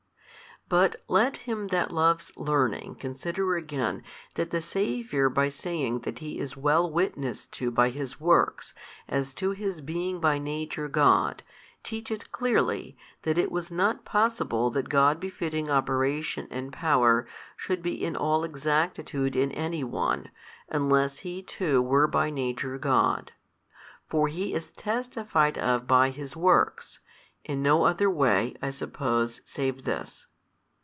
[0.69, 4.03] But let him that loves learning consider again
[4.35, 8.73] that the Saviour by saying that He is well witnessed to by His works
[9.05, 11.43] as to His being by Nature God,
[11.83, 17.27] teaches clearly, that it was not possible that God befitting Operation and Power
[17.57, 20.31] should be in all exactitude in any one,
[20.69, 23.33] unless he too were by Nature God.
[24.07, 27.01] For He is testified of by His works,
[27.43, 30.27] in no other way (I suppose) save this.